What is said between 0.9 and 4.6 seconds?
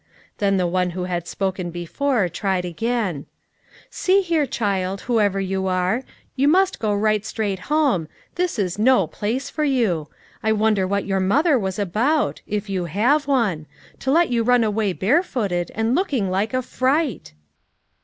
who had spoken before, tried again:" See here,